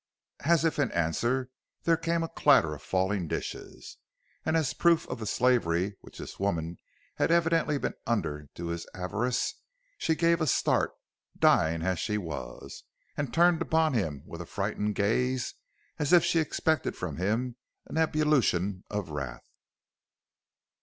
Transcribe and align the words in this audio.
"As 0.45 0.65
if 0.65 0.79
in 0.79 0.91
answer 0.93 1.51
there 1.83 1.95
came 1.95 2.23
a 2.23 2.27
clatter 2.27 2.69
as 2.73 2.81
of 2.81 2.81
falling 2.81 3.27
dishes, 3.27 3.97
and 4.43 4.57
as 4.57 4.73
proof 4.73 5.07
of 5.09 5.19
the 5.19 5.27
slavery 5.27 5.95
which 6.01 6.17
this 6.17 6.39
woman 6.39 6.77
had 7.17 7.29
evidently 7.29 7.77
been 7.77 7.93
under 8.07 8.47
to 8.55 8.69
his 8.69 8.87
avarice, 8.95 9.59
she 9.99 10.15
gave 10.15 10.41
a 10.41 10.47
start, 10.47 10.89
dying 11.37 11.83
as 11.83 11.99
she 11.99 12.17
was, 12.17 12.83
and 13.15 13.31
turned 13.31 13.61
upon 13.61 13.93
him 13.93 14.23
with 14.25 14.41
a 14.41 14.47
frightened 14.47 14.95
gaze, 14.95 15.53
as 15.99 16.11
if 16.11 16.23
she 16.23 16.39
expected 16.39 16.95
from 16.95 17.17
him 17.17 17.55
an 17.85 17.99
ebullition 17.99 18.83
of 18.89 19.11
wrath. 19.11 19.45